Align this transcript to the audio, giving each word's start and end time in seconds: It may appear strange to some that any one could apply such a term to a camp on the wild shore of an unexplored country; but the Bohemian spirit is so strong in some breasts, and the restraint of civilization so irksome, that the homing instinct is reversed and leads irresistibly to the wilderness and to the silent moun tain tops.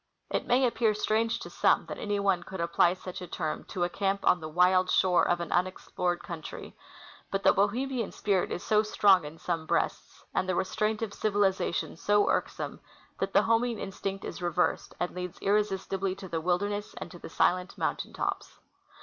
It 0.31 0.47
may 0.47 0.65
appear 0.65 0.95
strange 0.95 1.37
to 1.41 1.51
some 1.51 1.85
that 1.85 1.99
any 1.99 2.19
one 2.19 2.41
could 2.41 2.59
apply 2.59 2.95
such 2.95 3.21
a 3.21 3.27
term 3.27 3.65
to 3.65 3.83
a 3.83 3.87
camp 3.89 4.25
on 4.27 4.39
the 4.41 4.49
wild 4.49 4.89
shore 4.89 5.27
of 5.27 5.39
an 5.39 5.51
unexplored 5.51 6.23
country; 6.23 6.75
but 7.29 7.43
the 7.43 7.53
Bohemian 7.53 8.11
spirit 8.11 8.51
is 8.51 8.63
so 8.63 8.81
strong 8.81 9.25
in 9.25 9.37
some 9.37 9.67
breasts, 9.67 10.23
and 10.33 10.49
the 10.49 10.55
restraint 10.55 11.03
of 11.03 11.13
civilization 11.13 11.95
so 11.97 12.31
irksome, 12.31 12.79
that 13.19 13.31
the 13.33 13.43
homing 13.43 13.77
instinct 13.77 14.25
is 14.25 14.41
reversed 14.41 14.95
and 14.99 15.11
leads 15.13 15.37
irresistibly 15.39 16.15
to 16.15 16.27
the 16.27 16.41
wilderness 16.41 16.95
and 16.95 17.11
to 17.11 17.19
the 17.19 17.29
silent 17.29 17.77
moun 17.77 17.95
tain 17.97 18.11
tops. 18.11 18.57